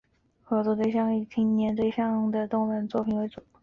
[0.43, 3.39] 合作的对象以青年对象的动漫作品为主。